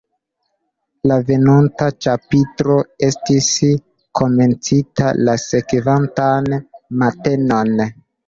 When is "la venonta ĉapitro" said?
1.09-2.77